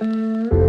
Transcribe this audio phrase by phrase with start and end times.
[0.00, 0.67] Música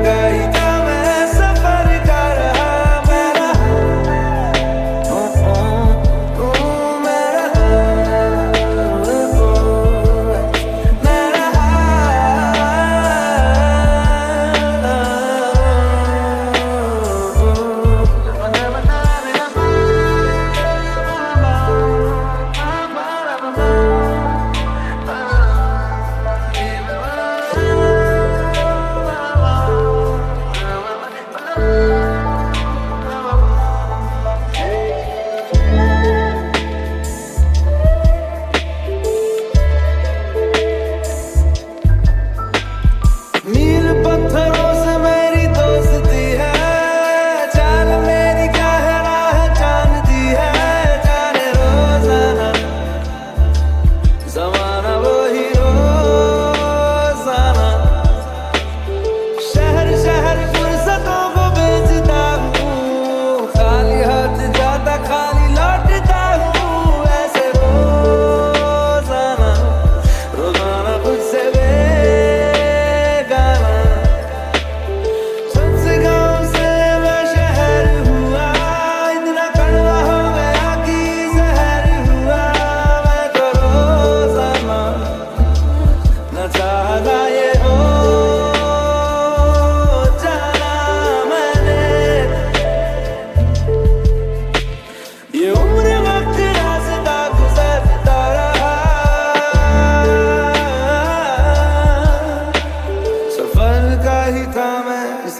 [0.00, 0.61] guide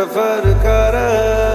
[0.00, 1.49] सफर करा